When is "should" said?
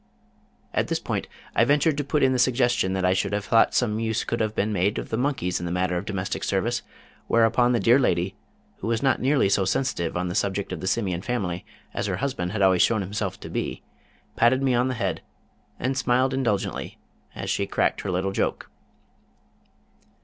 3.13-3.33